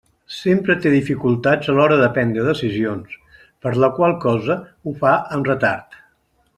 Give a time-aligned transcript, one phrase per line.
[0.35, 3.13] Sempre té dificultats a l'hora de prendre decisions,
[3.67, 6.05] per la qual cosa ho fa amb retard.